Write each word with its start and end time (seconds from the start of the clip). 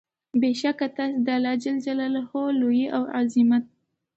بې 0.39 0.51
شکه 0.61 0.87
تاسي 0.95 1.15
چې 1.15 1.21
د 1.25 1.27
الله 1.37 1.53
تعالی 1.63 1.77
د 1.81 1.83
جلال، 1.85 2.15
لوئي 2.59 2.85
او 2.95 3.03
عظمت 3.17 3.63